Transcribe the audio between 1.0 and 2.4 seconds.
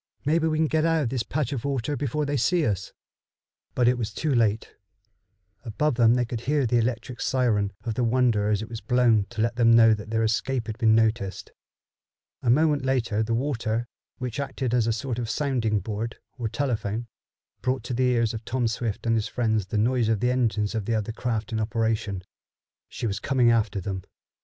of this patch of water before they